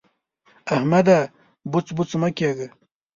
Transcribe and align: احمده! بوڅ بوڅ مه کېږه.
احمده! 0.73 1.19
بوڅ 1.71 1.87
بوڅ 1.97 2.09
مه 2.21 2.29
کېږه. 2.37 2.67